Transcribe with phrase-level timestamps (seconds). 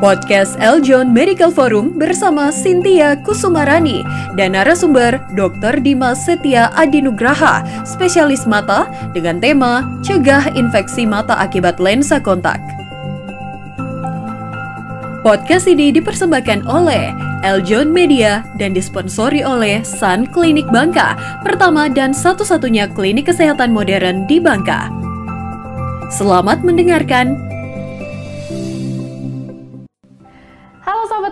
[0.00, 4.00] Podcast Eljon Medical Forum bersama Cynthia Kusumarani
[4.32, 5.76] dan narasumber Dr.
[5.84, 12.64] Dimas Setia Adinugraha, spesialis mata dengan tema Cegah Infeksi Mata Akibat Lensa Kontak.
[15.20, 17.12] Podcast ini dipersembahkan oleh
[17.44, 21.12] Eljon Media dan disponsori oleh Sun Klinik Bangka,
[21.44, 24.88] pertama dan satu-satunya klinik kesehatan modern di Bangka.
[26.08, 27.36] Selamat mendengarkan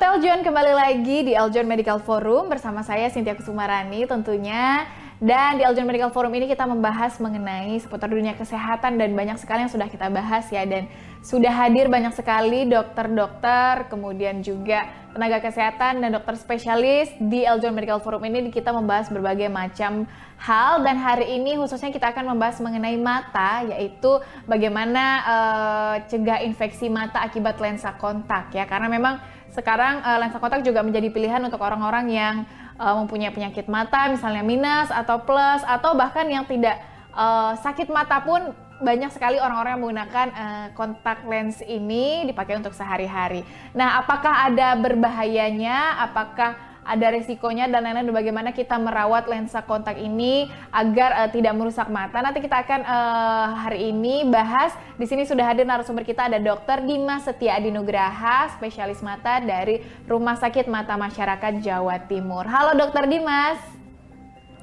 [0.08, 4.88] Eljon, kembali lagi di Eljon Medical Forum bersama saya Cynthia Kusumarani tentunya.
[5.20, 9.68] Dan di Eljon Medical Forum ini kita membahas mengenai seputar dunia kesehatan dan banyak sekali
[9.68, 10.64] yang sudah kita bahas ya.
[10.64, 10.88] Dan
[11.20, 18.00] sudah hadir banyak sekali dokter-dokter, kemudian juga tenaga kesehatan dan dokter spesialis di Eljon Medical
[18.00, 20.08] Forum ini kita membahas berbagai macam
[20.40, 26.86] hal dan hari ini khususnya kita akan membahas mengenai mata yaitu bagaimana uh, cegah infeksi
[26.86, 29.18] mata akibat lensa kontak ya karena memang
[29.52, 32.34] sekarang uh, lensa kontak juga menjadi pilihan untuk orang-orang yang
[32.78, 36.78] uh, mempunyai penyakit mata, misalnya minus atau plus, atau bahkan yang tidak
[37.16, 42.70] uh, sakit mata pun banyak sekali orang-orang yang menggunakan uh, kontak lens ini dipakai untuk
[42.70, 43.42] sehari-hari.
[43.74, 45.98] Nah, apakah ada berbahayanya?
[45.98, 46.54] Apakah
[46.88, 52.24] ada resikonya dan lain-lain bagaimana kita merawat lensa kontak ini agar uh, tidak merusak mata.
[52.24, 56.88] Nanti kita akan uh, hari ini bahas di sini sudah hadir narasumber kita ada Dr.
[56.88, 62.48] Dimas Setia Adinugraha, spesialis mata dari Rumah Sakit Mata Masyarakat Jawa Timur.
[62.48, 63.04] Halo Dr.
[63.04, 63.60] Dimas.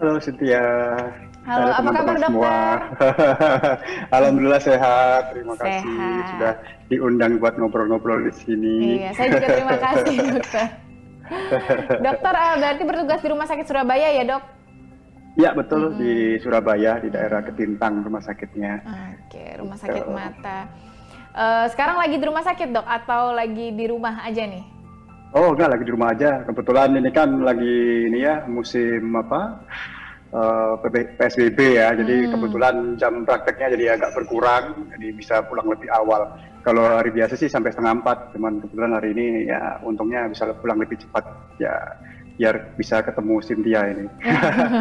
[0.02, 0.66] Halo Setia.
[1.46, 2.78] Halo, apa kabar dokter?
[4.18, 5.86] Alhamdulillah sehat, terima sehat.
[5.86, 6.54] kasih sudah
[6.90, 8.76] diundang buat ngobrol-ngobrol di sini.
[8.98, 10.85] Iya, saya juga terima kasih dokter.
[12.06, 14.44] Dokter, uh, berarti bertugas di Rumah Sakit Surabaya ya dok?
[15.36, 15.98] Ya betul hmm.
[16.00, 18.80] di Surabaya di daerah Ketintang rumah sakitnya.
[19.20, 20.72] Oke, rumah sakit mata.
[21.36, 24.64] Uh, sekarang lagi di rumah sakit dok atau lagi di rumah aja nih?
[25.36, 26.40] Oh enggak lagi di rumah aja.
[26.48, 29.60] Kebetulan ini kan lagi ini ya musim apa
[30.36, 30.76] uh,
[31.18, 31.96] PSBB ya.
[31.96, 32.32] Jadi hmm.
[32.36, 36.36] kebetulan jam prakteknya jadi agak berkurang, jadi bisa pulang lebih awal.
[36.66, 40.82] Kalau hari biasa sih sampai setengah empat, cuman kebetulan hari ini ya untungnya bisa pulang
[40.82, 41.24] lebih cepat
[41.62, 41.74] ya
[42.36, 44.06] biar bisa ketemu Cynthia ini.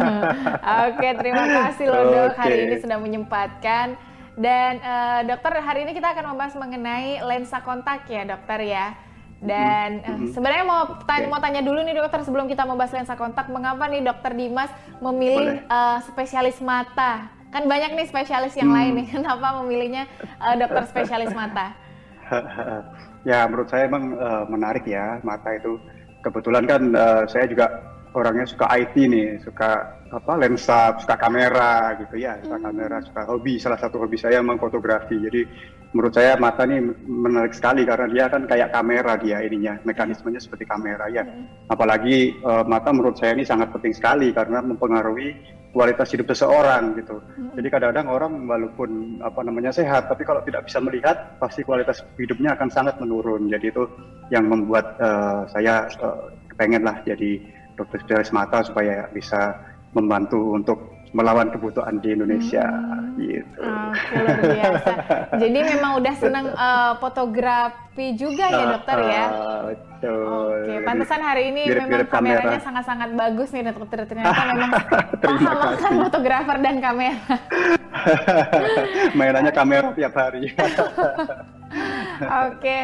[0.91, 2.39] Oke, terima kasih loh dok okay.
[2.41, 3.95] hari ini sudah menyempatkan.
[4.35, 8.91] Dan uh, dokter hari ini kita akan membahas mengenai lensa kontak ya dokter ya.
[9.45, 10.27] Dan mm -hmm.
[10.33, 11.31] sebenarnya mau tanya, okay.
[11.31, 15.61] mau tanya dulu nih dokter sebelum kita membahas lensa kontak, mengapa nih dokter Dimas memilih
[15.69, 18.75] uh, spesialis mata Kan banyak nih spesialis yang hmm.
[18.75, 20.03] lain nih, kenapa memilihnya
[20.43, 21.71] uh, dokter spesialis mata?
[23.29, 25.79] ya menurut saya emang uh, menarik ya mata itu.
[26.19, 32.15] Kebetulan kan uh, saya juga orangnya suka IT nih, suka apa lensa, suka kamera gitu
[32.15, 32.65] ya, suka hmm.
[32.65, 33.59] kamera, suka hobi.
[33.59, 35.19] Salah satu hobi saya memang fotografi.
[35.19, 35.43] Jadi
[35.91, 40.63] menurut saya mata nih menarik sekali karena dia kan kayak kamera dia ininya, mekanismenya seperti
[40.63, 41.27] kamera ya.
[41.27, 41.45] Hmm.
[41.67, 45.35] Apalagi uh, mata menurut saya ini sangat penting sekali karena mempengaruhi
[45.75, 47.19] kualitas hidup seseorang gitu.
[47.35, 47.51] Hmm.
[47.59, 52.55] Jadi kadang-kadang orang walaupun apa namanya sehat, tapi kalau tidak bisa melihat, pasti kualitas hidupnya
[52.55, 53.51] akan sangat menurun.
[53.51, 53.83] Jadi itu
[54.31, 57.43] yang membuat uh, saya uh, pengen lah jadi
[57.75, 59.59] dokter spesialis mata supaya bisa
[59.95, 63.15] membantu untuk melawan kebutuhan di Indonesia hmm.
[63.15, 63.63] gitu.
[63.63, 64.91] Oh, luar biasa.
[65.41, 69.25] Jadi memang udah senang uh, fotografi juga ya dokter ya.
[69.31, 70.59] Uh, betul.
[70.67, 74.03] Oke, pantesan hari ini mirip, memang mirip kameranya sangat-sangat bagus nih dokter.
[74.03, 74.71] Ternyata memang
[75.23, 77.35] paham akan fotografer dan kamera.
[79.17, 80.51] Mainannya kamera tiap hari.
[82.43, 82.77] Oke,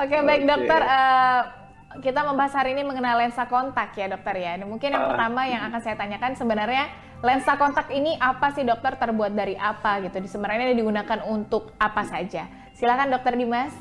[0.00, 0.80] oke baik dokter.
[0.80, 1.65] Uh,
[2.02, 4.56] kita membahas hari ini mengenai lensa kontak ya dokter ya.
[4.62, 6.88] Mungkin yang uh, pertama yang akan saya tanyakan sebenarnya
[7.24, 10.20] lensa kontak ini apa sih dokter terbuat dari apa gitu?
[10.26, 12.48] Sebenarnya digunakan untuk apa saja?
[12.76, 13.72] Silakan dokter Dimas.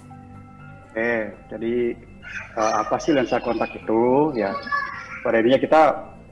[0.96, 1.92] Eh, jadi
[2.56, 4.32] uh, apa sih lensa kontak itu?
[4.36, 4.56] Ya,
[5.22, 5.82] pada intinya kita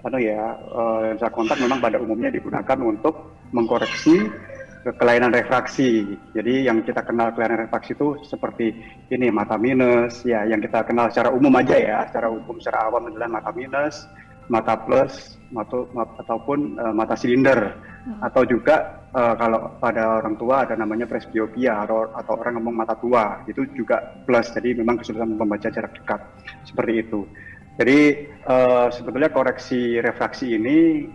[0.04, 4.28] anu ya uh, lensa kontak memang pada umumnya digunakan untuk mengkoreksi
[4.84, 6.20] kelainan refraksi.
[6.36, 8.76] Jadi yang kita kenal kelainan refraksi itu seperti
[9.08, 13.08] ini mata minus, ya yang kita kenal secara umum aja ya, secara umum secara awam
[13.08, 14.03] adalah mata minus,
[14.52, 15.88] mata plus, mata,
[16.20, 18.20] ataupun uh, mata silinder, hmm.
[18.28, 22.96] atau juga uh, kalau pada orang tua ada namanya presbiopia atau, atau orang ngomong mata
[23.00, 24.52] tua, itu juga plus.
[24.52, 26.20] Jadi memang kesulitan membaca jarak dekat
[26.68, 27.24] seperti itu.
[27.74, 31.08] Jadi uh, sebetulnya koreksi refraksi ini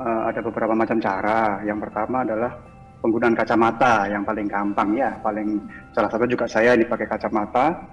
[0.00, 1.60] uh, ada beberapa macam cara.
[1.66, 2.67] Yang pertama adalah
[2.98, 5.62] penggunaan kacamata yang paling gampang ya, paling
[5.94, 7.88] salah satu juga saya dipakai kacamata.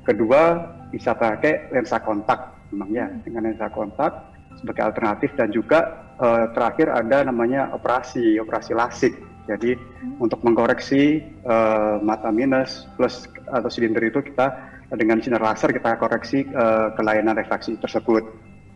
[0.00, 0.56] Kedua
[0.88, 6.92] bisa pakai lensa kontak, memang ya dengan lensa kontak sebagai alternatif dan juga uh, terakhir
[6.92, 9.14] ada namanya operasi operasi lasik.
[9.48, 10.22] Jadi hmm.
[10.22, 14.52] untuk mengkoreksi uh, mata minus plus atau silinder itu kita
[14.94, 18.22] dengan sinar laser kita koreksi uh, kelainan refraksi tersebut.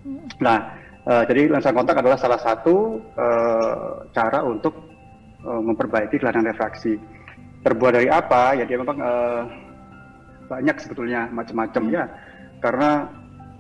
[0.03, 0.25] Hmm.
[0.41, 0.59] Nah,
[1.07, 4.94] uh, jadi lensa kontak adalah salah satu uh, cara untuk
[5.45, 6.97] uh, memperbaiki kelainan refraksi.
[7.65, 8.57] Terbuat dari apa?
[8.57, 9.49] Ya dia memang uh,
[10.49, 11.95] banyak sebetulnya macam-macam hmm.
[11.95, 12.05] ya.
[12.61, 13.09] Karena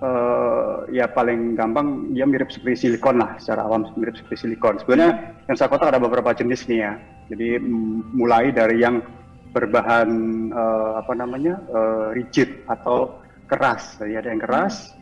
[0.00, 4.80] uh, ya paling gampang dia mirip seperti silikon lah secara awam mirip seperti silikon.
[4.80, 6.92] Sebenarnya yang saya kotak ada beberapa jenis nih ya.
[7.32, 7.56] Jadi
[8.12, 9.00] mulai dari yang
[9.54, 10.08] berbahan
[10.50, 13.16] uh, apa namanya uh, rigid atau
[13.48, 13.96] keras.
[14.02, 14.92] Jadi ada yang keras,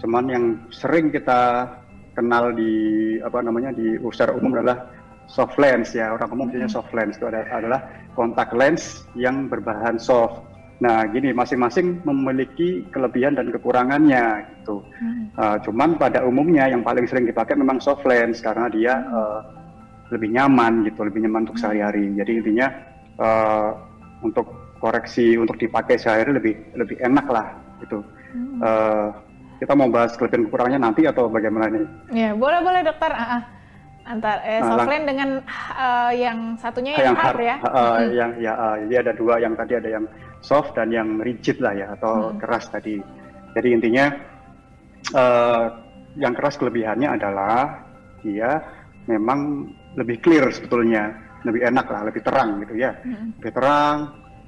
[0.00, 1.66] cuman yang sering kita
[2.14, 2.74] kenal di
[3.20, 4.97] apa namanya di secara umum adalah
[5.28, 7.84] soft lens ya orang umum punya soft lens itu adalah
[8.16, 10.48] kontak lens yang berbahan soft
[10.78, 14.78] Nah, gini masing-masing memiliki kelebihan dan kekurangannya gitu.
[15.02, 15.26] Hmm.
[15.34, 19.42] Uh, cuman pada umumnya yang paling sering dipakai memang soft lens karena dia uh,
[20.14, 21.62] lebih nyaman gitu, lebih nyaman untuk hmm.
[21.66, 22.14] sehari-hari.
[22.14, 22.68] Jadi intinya
[23.18, 23.70] uh,
[24.22, 24.46] untuk
[24.78, 27.98] koreksi untuk dipakai sehari lebih lebih enak lah gitu.
[28.30, 28.62] Hmm.
[28.62, 29.08] Uh,
[29.58, 31.82] kita mau bahas kelebihan kekurangannya nanti atau bagaimana nih?
[32.14, 33.10] Ya boleh boleh dokter.
[33.10, 33.57] Uh -uh
[34.08, 35.30] antar eh, nah, softland dengan
[35.76, 37.56] uh, yang satunya yang, yang hard, hard ya.
[37.60, 38.08] Uh, hmm.
[38.16, 40.04] Yang ya uh, jadi ada dua yang tadi ada yang
[40.40, 42.40] soft dan yang rigid lah ya atau hmm.
[42.40, 42.96] keras tadi.
[43.52, 44.06] Jadi intinya
[45.12, 45.64] uh,
[46.16, 47.84] yang keras kelebihannya adalah
[48.24, 48.58] dia
[49.04, 51.12] memang lebih clear sebetulnya,
[51.44, 53.40] lebih enak lah, lebih terang gitu ya, hmm.
[53.40, 53.96] lebih terang,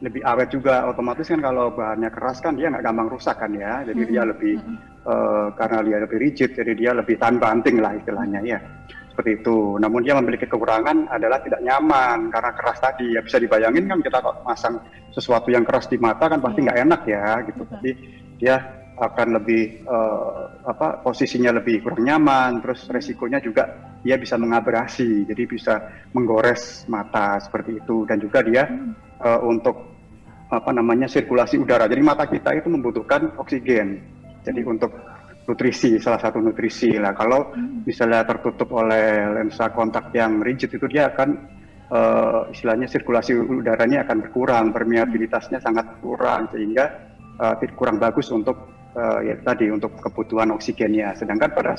[0.01, 0.89] lebih awet juga.
[0.89, 4.11] Otomatis kan kalau bahannya keras kan dia nggak gampang rusak kan ya, jadi hmm.
[4.11, 4.77] dia lebih hmm.
[5.05, 8.61] uh, karena dia lebih rigid, jadi dia lebih tahan banting lah istilahnya ya
[9.21, 9.77] seperti itu.
[9.77, 13.13] Namun dia memiliki kekurangan adalah tidak nyaman karena keras tadi.
[13.13, 14.81] Ya bisa dibayangin kan kita kok masang
[15.13, 16.73] sesuatu yang keras di mata kan pasti iya.
[16.73, 17.63] nggak enak ya gitu.
[17.69, 17.91] Jadi
[18.41, 18.57] dia
[18.97, 23.69] akan lebih uh, apa posisinya lebih kurang nyaman, terus resikonya juga
[24.01, 25.75] dia bisa mengabrasi, jadi bisa
[26.17, 28.65] menggores mata seperti itu dan juga dia
[29.21, 29.77] uh, untuk
[30.49, 31.85] apa namanya sirkulasi udara.
[31.93, 34.01] Jadi mata kita itu membutuhkan oksigen.
[34.41, 34.93] Jadi untuk
[35.50, 37.11] nutrisi, salah satu nutrisi lah.
[37.19, 37.82] Kalau hmm.
[37.82, 41.29] misalnya tertutup oleh lensa kontak yang rigid itu dia akan
[41.91, 47.11] uh, istilahnya sirkulasi udaranya akan berkurang, permeabilitasnya sangat kurang sehingga
[47.43, 51.19] uh, kurang bagus untuk uh, ya tadi untuk kebutuhan oksigennya.
[51.19, 51.75] Sedangkan pada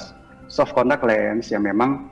[0.51, 2.11] soft contact lens yang memang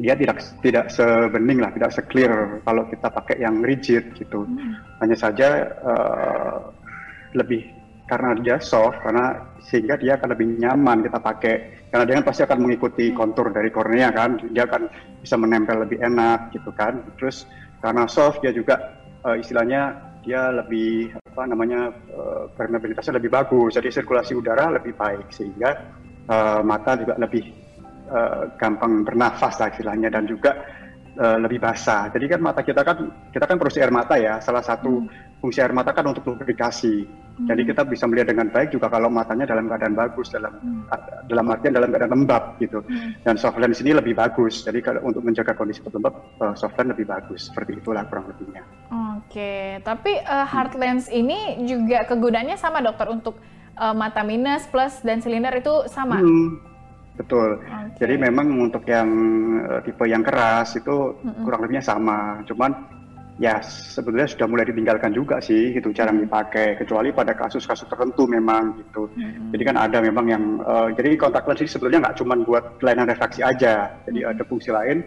[0.00, 4.46] dia tidak tidak sebening lah, tidak seclear kalau kita pakai yang rigid gitu.
[4.46, 4.78] Hmm.
[5.02, 6.72] Hanya saja uh,
[7.34, 7.79] lebih
[8.10, 11.54] karena dia soft karena sehingga dia akan lebih nyaman kita pakai.
[11.94, 14.90] Karena dia kan pasti akan mengikuti kontur dari kornea kan dia akan
[15.22, 17.06] bisa menempel lebih enak gitu kan.
[17.14, 17.46] Terus
[17.78, 23.78] karena soft dia juga uh, istilahnya dia lebih apa namanya uh, permeabilitasnya lebih bagus.
[23.78, 25.70] Jadi sirkulasi udara lebih baik sehingga
[26.26, 27.46] uh, mata juga lebih
[28.10, 30.58] uh, gampang bernafas lah istilahnya dan juga
[31.14, 32.10] uh, lebih basah.
[32.10, 35.64] Jadi kan mata kita kan kita kan produksi air mata ya salah satu hmm fungsi
[35.64, 37.08] air mata kan untuk lubrikasi.
[37.08, 37.48] Hmm.
[37.48, 40.84] Jadi kita bisa melihat dengan baik juga kalau matanya dalam keadaan bagus, dalam hmm.
[41.26, 42.84] dalam artian dalam keadaan lembab gitu.
[42.84, 43.16] Hmm.
[43.24, 44.60] Dan soft lens ini lebih bagus.
[44.60, 46.14] Jadi kalau untuk menjaga kondisi lembab,
[46.44, 47.48] uh, soft lens lebih bagus.
[47.48, 48.62] Seperti itulah kurang lebihnya.
[49.16, 53.40] Oke, tapi uh, hard lens ini juga kegunaannya sama dokter untuk
[53.80, 56.20] uh, mata minus, plus dan silinder itu sama.
[56.20, 56.60] Hmm.
[57.16, 57.60] Betul.
[57.60, 58.04] Okay.
[58.04, 59.08] Jadi memang untuk yang
[59.64, 61.44] uh, tipe yang keras itu hmm.
[61.44, 62.40] kurang lebihnya sama.
[62.48, 62.99] Cuman
[63.40, 68.76] ya sebetulnya sudah mulai ditinggalkan juga sih itu jarang dipakai kecuali pada kasus-kasus tertentu memang
[68.84, 69.56] gitu hmm.
[69.56, 73.08] jadi kan ada memang yang uh, jadi kontak lens ini sebetulnya nggak cuma buat kelainan
[73.08, 74.30] refraksi aja jadi hmm.
[74.36, 75.00] ada fungsi lain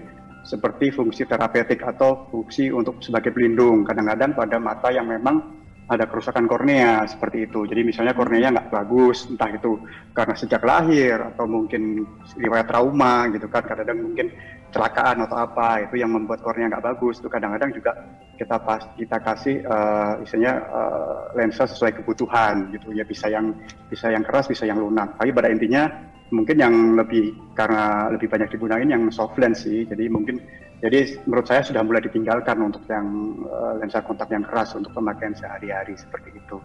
[0.44, 6.48] seperti fungsi terapeutik atau fungsi untuk sebagai pelindung kadang-kadang pada mata yang memang ada kerusakan
[6.48, 7.68] kornea seperti itu.
[7.68, 9.80] Jadi misalnya korneanya nggak bagus, entah itu
[10.16, 12.08] karena sejak lahir atau mungkin
[12.40, 14.28] riwayat trauma gitu kan, kadang-kadang mungkin
[14.72, 17.20] kecelakaan atau apa itu yang membuat kornea nggak bagus.
[17.20, 17.92] Itu kadang-kadang juga
[18.40, 23.54] kita pas kita kasih uh, uh, lensa sesuai kebutuhan gitu ya bisa yang
[23.92, 25.14] bisa yang keras bisa yang lunak.
[25.20, 25.92] Tapi pada intinya
[26.34, 29.86] mungkin yang lebih karena lebih banyak digunakan yang soft lens sih.
[29.86, 30.42] Jadi mungkin
[30.84, 35.32] jadi menurut saya sudah mulai ditinggalkan untuk yang uh, lensa kontak yang keras untuk pemakaian
[35.32, 36.60] sehari-hari seperti itu.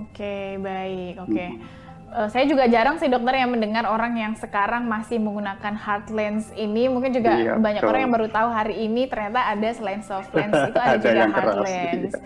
[0.00, 1.20] Oke, baik.
[1.20, 1.46] Oke.
[1.52, 1.60] Hmm.
[2.10, 6.48] Uh, saya juga jarang sih dokter yang mendengar orang yang sekarang masih menggunakan hard lens
[6.56, 6.88] ini.
[6.88, 7.90] Mungkin juga iya, banyak betul.
[7.92, 11.26] orang yang baru tahu hari ini ternyata ada selain soft lens itu ada, ada juga
[11.28, 12.12] hard keras, lens.
[12.16, 12.20] Iya.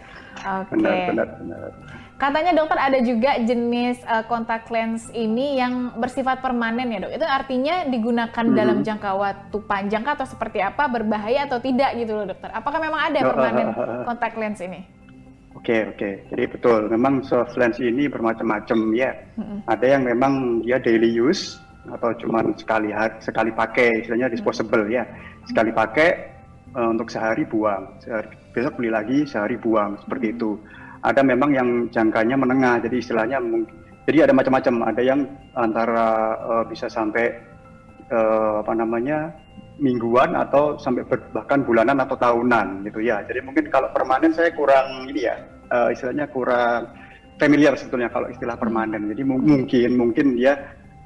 [0.62, 0.71] Oke.
[0.71, 1.03] Okay.
[1.11, 2.03] Benar, benar, benar.
[2.14, 7.12] Katanya dokter ada juga jenis uh, kontak lens ini yang bersifat permanen ya dok.
[7.18, 8.54] Itu artinya digunakan hmm.
[8.54, 12.54] dalam jangka waktu panjang atau seperti apa, berbahaya atau tidak gitu loh dokter.
[12.54, 13.66] Apakah memang ada oh, permanen
[14.06, 14.87] kontak lens ini?
[15.59, 16.14] Oke okay, oke, okay.
[16.30, 16.80] jadi betul.
[16.87, 19.11] Memang soft lens ini bermacam-macam ya.
[19.35, 19.59] Hmm.
[19.66, 21.59] Ada yang memang dia daily use
[21.90, 24.94] atau cuma sekali sekali pakai, istilahnya disposable hmm.
[24.94, 25.04] ya.
[25.50, 26.11] Sekali pakai
[26.78, 30.62] uh, untuk sehari buang, sehari, besok beli lagi sehari buang seperti itu.
[31.04, 33.37] Ada memang yang jangkanya menengah, jadi istilahnya
[34.08, 34.75] jadi ada macam-macam.
[34.88, 35.20] Ada yang
[35.52, 36.08] antara
[36.40, 37.32] uh, bisa sampai
[38.08, 39.32] uh, apa namanya
[39.80, 41.02] mingguan atau sampai
[41.34, 43.20] bahkan bulanan atau tahunan gitu ya.
[43.26, 45.37] Jadi mungkin kalau permanen saya kurang ini ya,
[45.73, 46.88] uh, istilahnya kurang
[47.37, 49.08] familiar sebetulnya kalau istilah permanen.
[49.12, 50.56] Jadi mungkin mungkin dia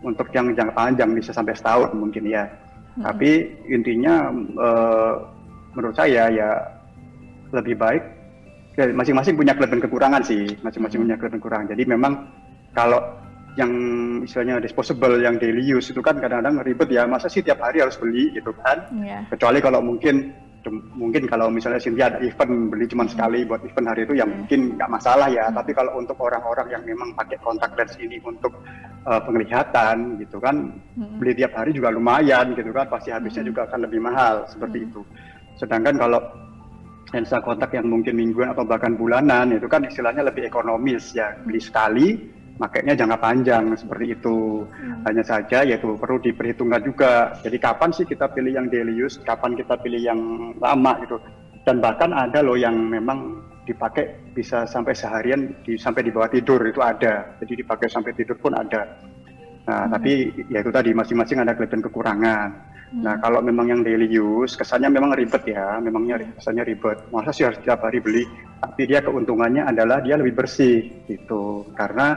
[0.02, 2.46] untuk yang jangka panjang bisa sampai setahun mungkin ya.
[2.98, 3.02] Hmm.
[3.08, 5.14] Tapi intinya uh,
[5.74, 6.50] menurut saya ya
[7.54, 8.17] lebih baik ya,
[8.78, 11.66] masing-masing punya kelebihan kekurangan sih, masing-masing punya kelebihan kekurangan.
[11.74, 12.12] Jadi memang
[12.76, 13.00] kalau
[13.58, 13.72] yang
[14.22, 17.98] istilahnya disposable yang daily use itu kan kadang-kadang ribet ya masa sih tiap hari harus
[17.98, 19.26] beli gitu kan yeah.
[19.34, 20.30] kecuali kalau mungkin
[20.94, 24.34] mungkin kalau misalnya Cynthia ada event beli cuma sekali buat event hari itu ya hmm.
[24.44, 25.48] mungkin nggak masalah ya.
[25.48, 25.56] Hmm.
[25.56, 28.52] Tapi kalau untuk orang-orang yang memang pakai kontak lens ini untuk
[29.06, 30.74] uh, penglihatan gitu kan,
[31.16, 35.00] beli tiap hari juga lumayan gitu kan, pasti habisnya juga akan lebih mahal seperti itu.
[35.56, 36.20] Sedangkan kalau
[37.08, 41.60] lensa kontak yang mungkin mingguan atau bahkan bulanan itu kan istilahnya lebih ekonomis ya beli
[41.60, 42.08] sekali
[42.58, 44.66] makanya jangka panjang seperti itu.
[44.66, 45.06] Hmm.
[45.06, 47.38] Hanya saja yaitu perlu diperhitungkan juga.
[47.40, 50.20] Jadi kapan sih kita pilih yang daily use, kapan kita pilih yang
[50.58, 51.16] lama gitu.
[51.62, 56.60] Dan bahkan ada loh yang memang dipakai bisa sampai seharian di, sampai di bawah tidur
[56.66, 57.38] itu ada.
[57.38, 58.84] Jadi dipakai sampai tidur pun ada.
[59.68, 59.92] Nah, hmm.
[59.92, 60.12] tapi
[60.48, 62.48] ya itu tadi masing-masing ada kelebihan kekurangan.
[62.88, 63.02] Hmm.
[63.04, 66.40] Nah, kalau memang yang daily use kesannya memang ribet ya, memangnya hmm.
[66.40, 66.98] kesannya ribet.
[67.12, 68.24] Masa sih harus tiap hari beli?
[68.58, 71.68] Tapi dia keuntungannya adalah dia lebih bersih gitu.
[71.76, 72.16] Karena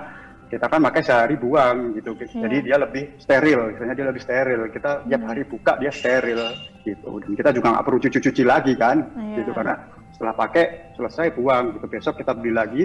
[0.52, 2.44] kita kan pakai sehari buang gitu yeah.
[2.44, 6.44] jadi dia lebih steril misalnya dia lebih steril kita tiap hari buka dia steril
[6.84, 9.40] gitu dan kita juga nggak perlu cuci-cuci lagi kan yeah.
[9.40, 9.80] gitu karena
[10.12, 12.84] setelah pakai selesai buang gitu besok kita beli lagi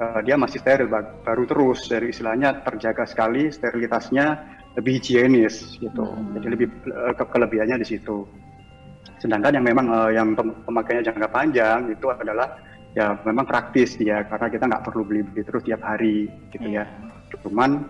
[0.00, 0.88] uh, dia masih steril
[1.24, 4.40] baru terus dari istilahnya terjaga sekali sterilitasnya
[4.76, 6.36] lebih higienis gitu hmm.
[6.36, 8.28] jadi lebih uh, ke kelebihannya di situ
[9.20, 12.60] sedangkan yang memang uh, yang pemakaiannya jangka panjang itu adalah
[12.96, 16.88] ya memang praktis ya karena kita nggak perlu beli-beli terus tiap hari gitu yeah.
[16.88, 17.38] ya.
[17.44, 17.84] Cuman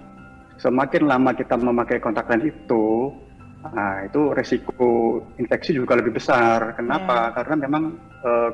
[0.59, 3.15] semakin lama kita memakai kontak lens itu,
[3.71, 6.75] nah itu resiko infeksi juga lebih besar.
[6.75, 7.31] Kenapa?
[7.31, 7.35] Yeah.
[7.39, 7.83] Karena memang
[8.27, 8.51] uh,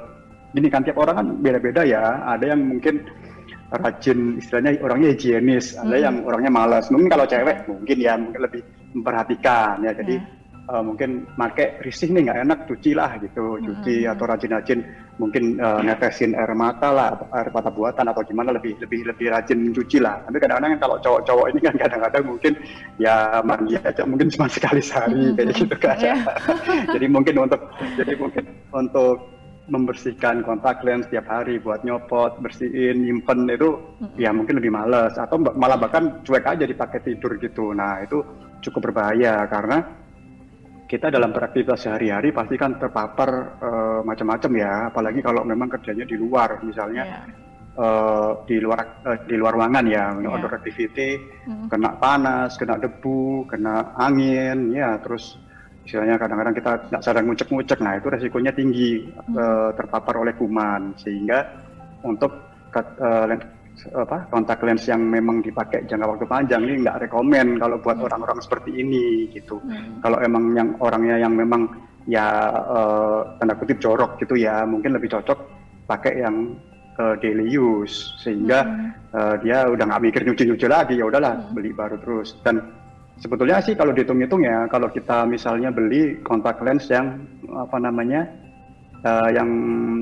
[0.53, 2.21] gini kan tiap orang kan beda-beda ya.
[2.37, 3.09] Ada yang mungkin
[3.81, 6.05] rajin istilahnya orangnya higienis, ada hmm.
[6.05, 6.93] yang orangnya malas.
[6.93, 8.63] Mungkin kalau cewek mungkin ya mungkin lebih
[8.93, 9.93] memperhatikan ya.
[9.97, 14.13] Jadi yeah uh, mungkin pakai risih nih nggak enak cuci lah gitu cuci hmm.
[14.15, 14.81] atau rajin-rajin
[15.19, 19.73] mungkin uh, netesin air mata lah air mata buatan atau gimana lebih lebih lebih rajin
[19.75, 22.53] cuci lah tapi kadang-kadang kalau cowok-cowok ini kan kadang-kadang mungkin
[23.01, 25.35] ya mandi aja mungkin cuma sekali sehari hmm.
[25.35, 26.19] kayak gitu kan yeah.
[26.95, 27.61] jadi mungkin untuk
[27.99, 29.32] jadi mungkin untuk
[29.71, 34.19] membersihkan kontak lens setiap hari buat nyopot, bersihin, nyimpen itu hmm.
[34.19, 37.71] ya mungkin lebih males atau malah bahkan cuek aja dipakai tidur gitu.
[37.71, 38.27] Nah, itu
[38.59, 40.03] cukup berbahaya karena
[40.91, 43.31] kita dalam beraktivitas sehari-hari pasti kan terpapar
[43.65, 47.25] uh, macam-macam ya, apalagi kalau memang kerjanya di luar, misalnya yeah.
[47.25, 47.35] Iya.
[47.81, 50.29] uh, di luar uh, di luar ruangan ya, yeah.
[50.29, 51.17] outdoor activity,
[51.49, 51.73] mm.
[51.73, 55.41] kena panas, kena debu, kena angin, ya terus
[55.83, 59.35] misalnya kadang-kadang kita tidak sadar ngucek-ngucek, nah itu resikonya tinggi mm.
[59.35, 61.43] uh, terpapar oleh kuman, sehingga
[62.07, 62.33] untuk
[62.77, 63.27] uh,
[63.73, 68.07] apa kontak lens yang memang dipakai jangka waktu panjang ini nggak rekomen kalau buat hmm.
[68.07, 68.45] orang-orang hmm.
[68.45, 69.59] seperti ini gitu.
[69.65, 69.99] Hmm.
[70.05, 71.67] Kalau emang yang orangnya yang memang
[72.07, 75.39] ya uh, tanda kutip jorok gitu ya mungkin lebih cocok
[75.89, 76.55] pakai yang
[76.99, 78.89] uh, daily use sehingga hmm.
[79.15, 81.55] uh, dia udah nggak mikir nyuci-nyuci lagi ya udahlah hmm.
[81.55, 82.61] beli baru terus dan
[83.21, 87.21] sebetulnya sih kalau dihitung-hitung ya kalau kita misalnya beli kontak lens yang
[87.53, 88.29] apa namanya
[89.05, 89.51] uh, yang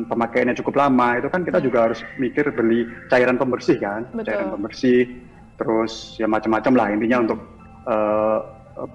[0.06, 1.66] pemakaiannya cukup lama itu kan kita hmm.
[1.66, 4.30] juga harus mikir beli cairan pembersih kan Betul.
[4.30, 5.00] cairan pembersih
[5.60, 7.40] terus ya macam-macam lah intinya untuk
[7.84, 8.38] uh,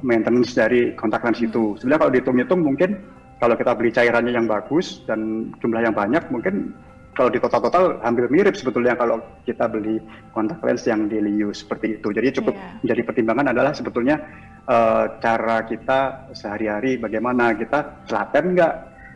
[0.01, 1.49] maintenance dari kontak lens hmm.
[1.51, 2.89] itu sebenarnya kalau dihitung-hitung mungkin
[3.35, 6.71] kalau kita beli cairannya yang bagus dan jumlah yang banyak mungkin
[7.15, 10.03] kalau di total-total hampir mirip sebetulnya kalau kita beli
[10.35, 12.11] kontak lens yang daily use seperti itu.
[12.11, 12.75] Jadi cukup yeah.
[12.83, 14.19] menjadi pertimbangan adalah sebetulnya
[14.67, 18.73] uh, cara kita sehari-hari bagaimana kita telaten nggak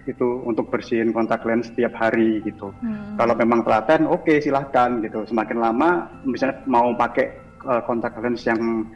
[0.07, 2.71] gitu untuk bersihin kontak lens setiap hari gitu.
[2.79, 3.19] Hmm.
[3.19, 5.27] Kalau memang telaten, oke okay, silahkan gitu.
[5.27, 7.35] Semakin lama, misalnya mau pakai
[7.67, 8.87] uh, kontak lens yang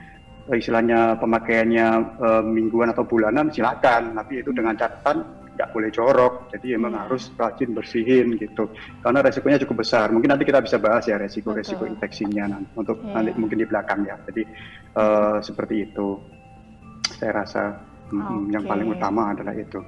[0.47, 1.87] uh, istilahnya pemakaiannya
[2.23, 4.15] uh, mingguan atau bulanan, silakan.
[4.15, 6.33] Tapi itu dengan catatan nggak boleh jorok.
[6.53, 7.01] Jadi emang hmm.
[7.07, 8.69] harus rajin bersihin gitu.
[9.01, 10.09] Karena resikonya cukup besar.
[10.09, 13.13] Mungkin nanti kita bisa bahas ya resiko-resiko infeksinya nanti, untuk yeah.
[13.17, 14.15] nanti mungkin di belakang ya.
[14.29, 14.43] Jadi
[14.97, 16.19] uh, seperti itu.
[17.03, 17.77] Saya rasa
[18.09, 18.51] okay.
[18.51, 19.79] yang paling utama adalah itu.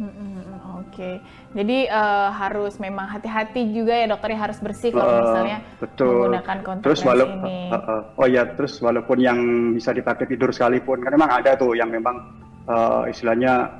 [0.00, 1.14] Oke, okay.
[1.52, 6.08] jadi uh, harus memang hati-hati juga ya dokter ya harus bersih kalau uh, misalnya betul.
[6.08, 7.68] menggunakan kontak terus ini.
[7.68, 9.38] Uh, uh, oh ya, terus walaupun yang
[9.76, 12.16] bisa dipakai tidur sekalipun, kan memang ada tuh yang memang
[12.64, 13.76] uh, istilahnya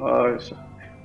[0.00, 0.40] uh,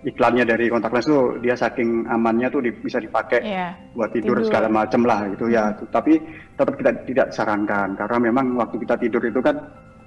[0.04, 3.72] iklannya dari kontak lens tuh dia saking amannya tuh di, bisa dipakai yeah.
[3.96, 4.48] buat tidur, tidur.
[4.52, 5.72] segala macam lah gitu ya.
[5.72, 5.88] Hmm.
[5.88, 6.20] Tapi
[6.54, 9.56] tetap kita tidak sarankan karena memang waktu kita tidur itu kan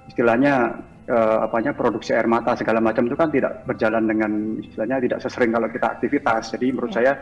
[0.07, 0.77] istilahnya
[1.09, 5.51] uh, apanya produksi air mata segala macam itu kan tidak berjalan dengan istilahnya tidak sesering
[5.51, 6.43] kalau kita aktivitas.
[6.53, 6.99] Jadi menurut yeah.
[7.01, 7.13] saya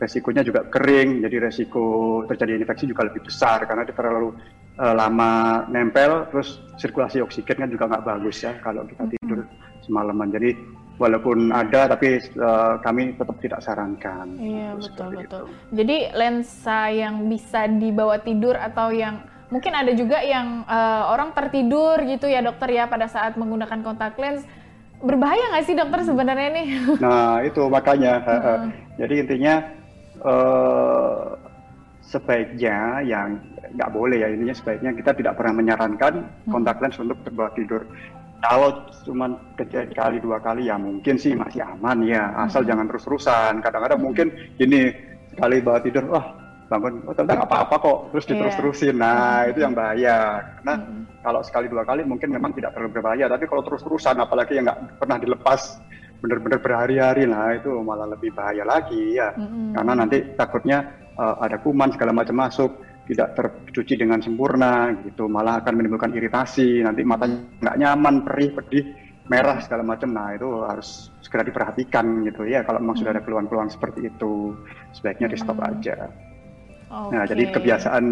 [0.00, 1.84] resikonya juga kering, jadi resiko
[2.26, 4.34] terjadi infeksi juga lebih besar karena dia terlalu
[4.80, 9.46] uh, lama nempel, terus sirkulasi oksigen kan juga nggak bagus ya kalau kita tidur
[9.86, 10.32] semalaman.
[10.34, 14.38] Jadi walaupun ada tapi uh, kami tetap tidak sarankan.
[14.38, 15.42] Iya betul betul.
[15.50, 15.74] Itu.
[15.82, 21.98] Jadi lensa yang bisa dibawa tidur atau yang mungkin ada juga yang uh, orang tertidur
[22.06, 24.46] gitu ya dokter ya pada saat menggunakan kontak lens
[25.02, 26.68] berbahaya nggak sih dokter sebenarnya nih?
[27.04, 28.60] Nah itu makanya uh.
[28.96, 29.54] jadi intinya
[30.22, 31.34] uh,
[32.06, 33.42] sebaiknya yang
[33.72, 37.82] nggak boleh ya intinya sebaiknya kita tidak pernah menyarankan kontak lens untuk terbawa tidur.
[38.42, 42.70] Kalau cuma kejadian kali dua kali ya mungkin sih masih aman ya asal hmm.
[42.74, 43.52] jangan terus-terusan.
[43.62, 44.06] Kadang-kadang hmm.
[44.06, 44.26] mungkin
[44.58, 44.90] ini
[45.32, 48.30] sekali bawa tidur wah bangun oh, tentang apa-apa kok terus iya.
[48.32, 51.02] diterus-terusin nah itu yang bahaya karena mm-hmm.
[51.20, 54.80] kalau sekali dua kali mungkin memang tidak terlalu berbahaya tapi kalau terus-terusan apalagi yang nggak
[54.96, 55.76] pernah dilepas
[56.24, 59.76] benar-benar berhari-hari nah itu malah lebih bahaya lagi ya mm-hmm.
[59.76, 60.78] karena nanti takutnya
[61.20, 62.70] uh, ada kuman segala macam masuk
[63.08, 65.26] tidak tercuci dengan sempurna gitu.
[65.26, 68.84] Malah akan menimbulkan iritasi nanti matanya nggak nyaman perih pedih
[69.26, 70.10] merah segala macam.
[70.14, 72.46] Nah itu harus segera diperhatikan gitu.
[72.46, 73.02] Ya kalau memang hmm.
[73.02, 74.54] sudah ada keluhan-keluhan seperti itu
[74.94, 76.10] sebaiknya di stop aja.
[76.92, 77.12] Okay.
[77.16, 78.04] Nah, jadi kebiasaan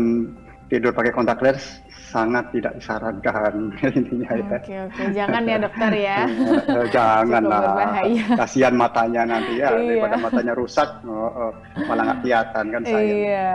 [0.73, 4.59] tidur pakai kontak lens sangat tidak disarankan intinya ya.
[4.59, 6.19] Oke oke, jangan ya dokter ya.
[6.71, 7.62] Eh, jangan lah.
[8.38, 9.99] Kasihan matanya nanti ya, iya.
[10.02, 11.52] daripada matanya rusak, oh, oh,
[11.87, 13.02] malah nggak kelihatan kan saya.
[13.02, 13.52] Iya.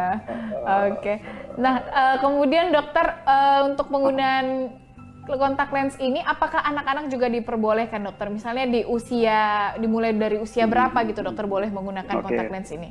[0.92, 1.14] Oke.
[1.60, 3.06] Nah uh, kemudian dokter
[3.68, 4.72] untuk penggunaan
[5.26, 8.28] kontak lens ini apakah anak-anak juga diperbolehkan dokter?
[8.30, 12.24] Misalnya di usia dimulai dari usia berapa gitu dokter boleh menggunakan okay.
[12.24, 12.90] kontak lens ini?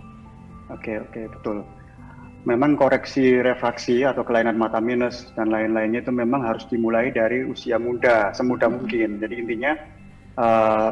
[0.72, 1.56] Oke okay, oke okay, betul
[2.44, 7.80] memang koreksi refraksi atau kelainan mata minus dan lain-lainnya itu memang harus dimulai dari usia
[7.80, 9.16] muda, semudah mungkin.
[9.16, 9.72] Jadi intinya
[10.36, 10.90] uh,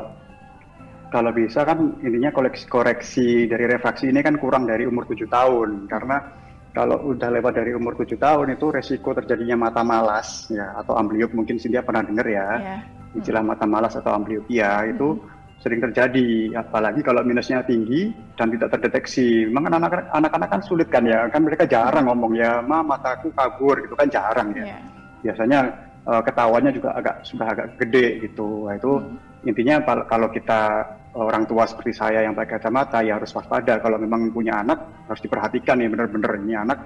[1.12, 5.92] kalau bisa kan intinya koreksi, koreksi dari refraksi ini kan kurang dari umur 7 tahun
[5.92, 6.40] karena
[6.72, 11.36] kalau udah lewat dari umur 7 tahun itu resiko terjadinya mata malas ya atau ambliop
[11.36, 12.48] mungkin dia pernah dengar ya.
[12.56, 12.80] Yeah.
[13.12, 18.74] Istilah mata malas atau ambliopia itu hmm sering terjadi apalagi kalau minusnya tinggi dan tidak
[18.74, 19.46] terdeteksi.
[19.46, 23.78] Memang kan anak-anak kan sulit kan ya kan mereka jarang ngomong ya ma mataku kabur
[23.78, 24.66] itu kan jarang ya.
[24.66, 24.82] Yeah.
[25.22, 25.70] biasanya
[26.02, 28.66] uh, ketawanya juga agak sudah agak gede gitu.
[28.66, 29.48] Nah, itu hmm.
[29.48, 30.82] intinya kalau kita
[31.14, 33.78] orang tua seperti saya yang pakai kacamata ya harus waspada.
[33.78, 36.78] Kalau memang punya anak harus diperhatikan nih benar-benar ini anak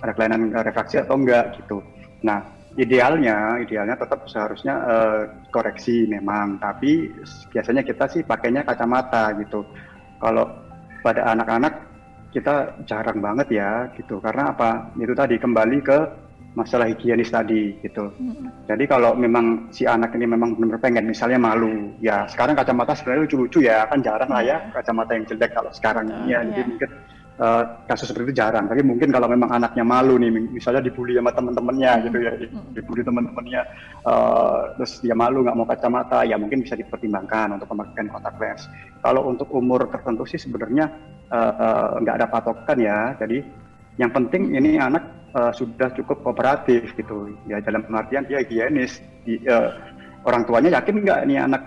[0.00, 1.84] ada kelainan refraksi atau enggak gitu.
[2.24, 2.40] Nah
[2.74, 5.22] idealnya idealnya tetap seharusnya uh,
[5.54, 7.10] koreksi memang tapi
[7.54, 9.62] biasanya kita sih pakainya kacamata gitu.
[10.18, 10.46] Kalau
[11.04, 11.74] pada anak-anak
[12.34, 14.18] kita jarang banget ya gitu.
[14.18, 14.90] Karena apa?
[14.98, 15.98] Itu tadi kembali ke
[16.54, 18.14] masalah higienis tadi gitu.
[18.14, 18.70] Mm-hmm.
[18.70, 23.26] jadi kalau memang si anak ini memang benar-benar pengen misalnya malu ya sekarang kacamata sebenarnya
[23.26, 26.46] lucu-lucu ya kan jarang lah ya kacamata yang jelek kalau sekarang uh, ya.
[26.46, 26.68] Jadi yeah.
[26.70, 26.90] mungkin
[27.40, 28.66] uh, kasus seperti itu jarang.
[28.70, 32.02] Tapi mungkin kalau memang anaknya malu nih, misalnya dibully sama teman-temannya hmm.
[32.10, 32.32] gitu ya,
[32.74, 33.62] dibully teman-temannya,
[34.06, 38.66] uh, terus dia malu nggak mau kacamata, ya mungkin bisa dipertimbangkan untuk pemakaian kontak lens.
[39.02, 40.90] Kalau untuk umur tertentu sih sebenarnya
[41.30, 43.12] uh, uh, ada patokan ya.
[43.18, 43.44] Jadi
[44.00, 45.06] yang penting ini anak
[45.38, 47.30] uh, sudah cukup kooperatif gitu.
[47.46, 48.98] Ya dalam pengertian dia higienis.
[49.24, 49.72] Di, uh,
[50.24, 51.62] orang tuanya yakin nggak ini anak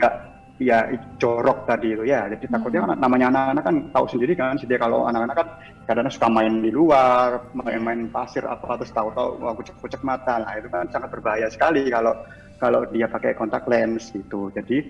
[0.00, 0.88] nggak uh, ya
[1.20, 2.04] jorok tadi itu.
[2.04, 3.00] Ya jadi takutnya hmm.
[3.00, 5.48] namanya anak-anak kan tahu sendiri kan jadi kalau anak-anak kan
[5.84, 10.40] kadang suka main di luar main-main pasir apa terus tahu-tahu kucek-kucek mata.
[10.40, 12.14] Lah itu kan sangat berbahaya sekali kalau
[12.62, 14.48] kalau dia pakai kontak lens gitu.
[14.54, 14.84] Jadi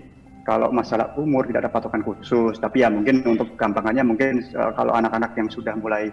[0.44, 2.60] kalau masalah umur tidak ada patokan khusus.
[2.60, 6.12] Tapi ya mungkin untuk gampangannya mungkin uh, kalau anak-anak yang sudah mulai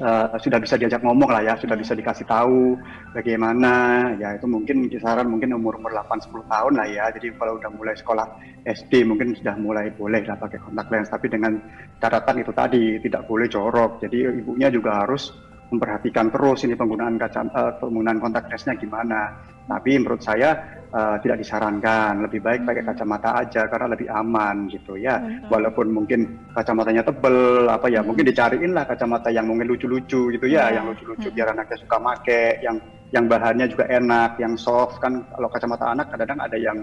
[0.00, 2.78] uh, sudah bisa diajak ngomong lah ya, sudah bisa dikasih tahu
[3.12, 3.72] bagaimana,
[4.16, 8.26] ya itu mungkin kisaran mungkin umur-umur 8-10 tahun lah ya, jadi kalau udah mulai sekolah
[8.64, 11.58] SD mungkin sudah mulai boleh lah pakai kontak lens, tapi dengan
[12.00, 15.34] catatan itu tadi tidak boleh jorok, jadi ibunya juga harus
[15.72, 19.32] memperhatikan terus ini penggunaan kaca uh, penggunaan kontak lensnya gimana.
[19.62, 20.58] Tapi menurut saya
[20.90, 25.16] uh, tidak disarankan, lebih baik pakai kacamata aja karena lebih aman gitu ya.
[25.16, 25.48] Hmm.
[25.48, 30.68] Walaupun mungkin kacamatanya tebel apa ya, mungkin dicariin lah kacamata yang mungkin lucu-lucu gitu ya,
[30.68, 30.74] hmm.
[30.76, 31.36] yang lucu-lucu hmm.
[31.38, 32.76] biar anaknya suka make, yang
[33.12, 36.78] yang bahannya juga enak, yang soft kan kalau kacamata anak kadang-kadang ada yang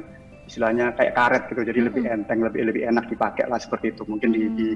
[0.50, 4.34] istilahnya kayak karet gitu jadi lebih enteng lebih lebih enak dipakai lah seperti itu mungkin
[4.34, 4.68] di, di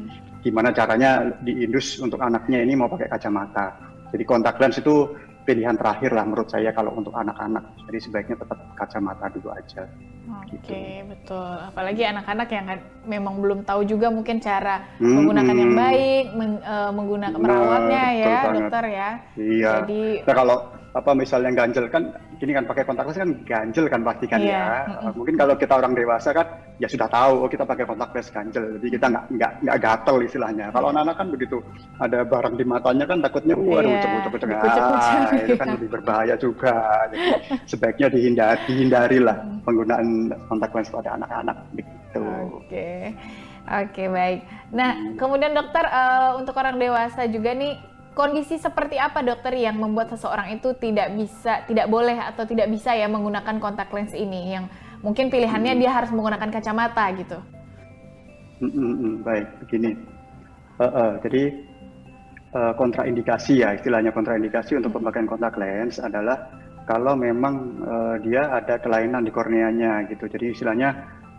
[0.46, 3.74] gimana caranya diindus untuk anaknya ini mau pakai kacamata
[4.14, 5.10] jadi kontak lens itu
[5.44, 7.66] pilihan terakhir lah menurut saya kalau untuk anak-anak.
[7.90, 9.90] Jadi sebaiknya tetap kacamata dulu aja.
[10.24, 11.12] Oke, okay, gitu.
[11.12, 11.52] betul.
[11.68, 16.54] Apalagi anak-anak yang kan memang belum tahu juga mungkin cara hmm, menggunakan yang baik, meng,
[16.64, 18.56] uh, menggunakan merawatnya nah, ya, banget.
[18.56, 19.10] dokter ya.
[19.36, 19.72] Iya.
[19.84, 20.58] Jadi nah, kalau
[20.94, 24.86] apa misalnya ganjel kan ini kan pakai kontak kan ganjel kan pasti kan iya.
[24.86, 25.10] ya.
[25.18, 26.46] Mungkin kalau kita orang dewasa kan
[26.78, 30.18] ya sudah tahu oh kita pakai kontak lens ganjel, jadi kita nggak nggak nggak gatel
[30.22, 30.70] istilahnya.
[30.70, 31.58] Kalau anak-anak kan begitu
[31.98, 34.50] ada barang di matanya kan takutnya wah ada ucap ucap ucap
[35.34, 36.76] itu kan lebih berbahaya juga.
[37.10, 37.28] Jadi
[37.66, 42.22] sebaiknya dihindari dihindari lah penggunaan kontak lens pada anak-anak gitu.
[42.22, 42.70] Oke.
[42.70, 43.02] Okay.
[43.64, 44.40] Oke okay, baik.
[44.76, 50.14] Nah kemudian dokter uh, untuk orang dewasa juga nih kondisi seperti apa dokter yang membuat
[50.14, 54.66] seseorang itu tidak bisa, tidak boleh atau tidak bisa ya menggunakan kontak lens ini yang
[55.02, 55.82] mungkin pilihannya hmm.
[55.82, 57.38] dia harus menggunakan kacamata gitu?
[58.62, 59.14] Hmm, hmm, hmm.
[59.26, 59.92] baik, begini.
[60.78, 61.44] Uh, uh, jadi
[62.54, 66.50] uh, kontraindikasi ya istilahnya kontraindikasi untuk pemakaian kontak lens adalah
[66.90, 70.30] kalau memang uh, dia ada kelainan di korneanya gitu.
[70.30, 70.94] Jadi istilahnya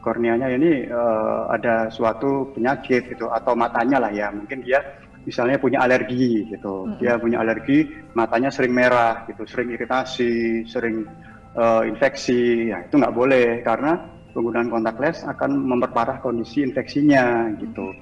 [0.05, 4.29] korneanya ini uh, ada suatu penyakit gitu atau matanya lah ya.
[4.33, 4.81] Mungkin dia
[5.25, 7.01] misalnya punya alergi gitu, hmm.
[7.01, 11.09] dia punya alergi, matanya sering merah gitu, sering iritasi, sering
[11.57, 13.99] uh, infeksi, ya itu nggak boleh karena
[14.37, 17.93] penggunaan kontak lens akan memperparah kondisi infeksinya gitu.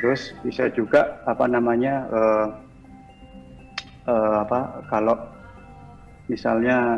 [0.00, 2.46] Terus bisa juga apa namanya uh,
[4.08, 5.16] uh, apa kalau
[6.32, 6.96] misalnya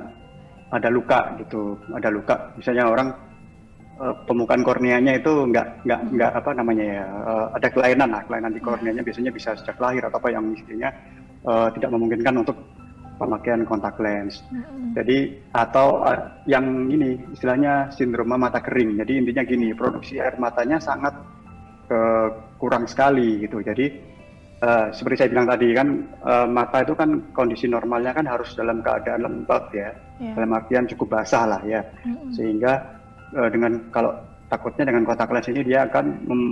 [0.70, 3.31] ada luka gitu, ada luka, misalnya orang
[4.02, 8.52] uh, pemukaan korneanya itu nggak nggak nggak apa namanya ya uh, ada kelainan lah kelainan
[8.52, 8.68] di hmm.
[8.68, 10.90] korneanya biasanya bisa sejak lahir atau apa yang istilahnya
[11.46, 12.58] uh, tidak memungkinkan untuk
[13.22, 14.42] pemakaian kontak lens.
[14.50, 14.90] Hmm.
[14.98, 18.98] Jadi atau uh, yang ini istilahnya sindroma mata kering.
[18.98, 21.14] Jadi intinya gini produksi air matanya sangat
[21.94, 23.62] uh, kurang sekali gitu.
[23.62, 24.10] Jadi
[24.62, 28.78] Uh, seperti saya bilang tadi kan uh, mata itu kan kondisi normalnya kan harus dalam
[28.78, 29.90] keadaan lembab ya,
[30.22, 30.38] yeah.
[30.38, 32.30] dalam artian cukup basah lah ya, mm-hmm.
[32.30, 33.01] sehingga
[33.36, 34.12] uh, dengan kalau
[34.52, 36.42] takutnya dengan kontak lens ini dia akan mem,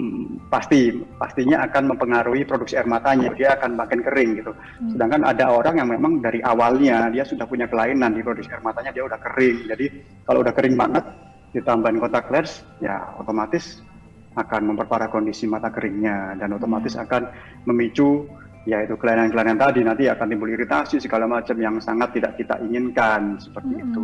[0.49, 0.89] pasti
[1.21, 4.97] pastinya akan mempengaruhi produksi air matanya dia akan makin kering gitu hmm.
[4.97, 8.97] sedangkan ada orang yang memang dari awalnya dia sudah punya kelainan di produksi air matanya
[8.97, 9.87] dia udah kering jadi
[10.25, 11.05] kalau udah kering banget
[11.53, 13.85] ditambahin kontak lens ya otomatis
[14.33, 17.05] akan memperparah kondisi mata keringnya dan otomatis hmm.
[17.05, 17.23] akan
[17.69, 18.25] memicu
[18.69, 23.73] yaitu kelainan-kelainan tadi nanti akan timbul iritasi segala macam yang sangat tidak kita inginkan seperti
[23.77, 23.85] hmm.
[23.89, 24.03] itu.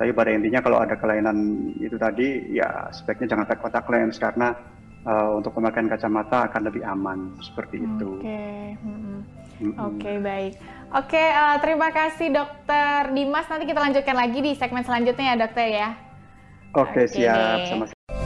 [0.00, 1.36] Tapi pada intinya kalau ada kelainan
[1.76, 4.56] itu tadi, ya sebaiknya jangan pakai kontak lens karena
[5.04, 8.16] uh, untuk pemakaian kacamata akan lebih aman seperti itu.
[8.16, 8.80] Oke, okay.
[8.80, 8.96] mm -hmm.
[8.96, 9.20] mm
[9.60, 9.72] -hmm.
[9.76, 10.52] oke okay, baik.
[10.56, 13.44] Oke, okay, uh, eh, terima kasih Dokter Dimas.
[13.52, 15.88] Nanti kita lanjutkan lagi di segmen selanjutnya ya Dokter ya.
[16.72, 17.14] Oke, okay, okay.
[17.20, 17.58] siap.
[17.68, 18.19] Sama-sama.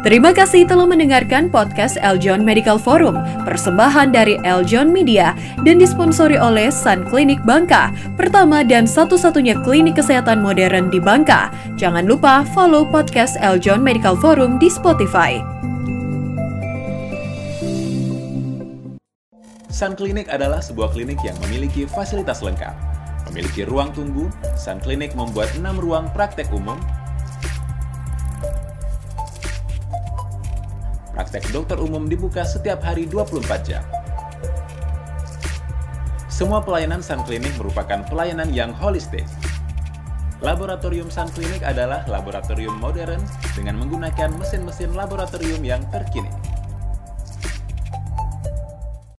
[0.00, 6.72] Terima kasih telah mendengarkan podcast Eljon Medical Forum, persembahan dari Eljon Media dan disponsori oleh
[6.72, 11.52] Sun Clinic Bangka, pertama dan satu-satunya klinik kesehatan modern di Bangka.
[11.76, 15.36] Jangan lupa follow podcast Eljon Medical Forum di Spotify.
[19.68, 22.72] Sun Clinic adalah sebuah klinik yang memiliki fasilitas lengkap.
[23.28, 26.80] Memiliki ruang tunggu, Sun Clinic membuat 6 ruang praktek umum
[31.20, 33.84] Praktek dokter umum dibuka setiap hari 24 jam.
[36.32, 39.28] Semua pelayanan Sun Clinic merupakan pelayanan yang holistik.
[40.40, 43.20] Laboratorium Sun Clinic adalah laboratorium modern
[43.52, 46.32] dengan menggunakan mesin-mesin laboratorium yang terkini.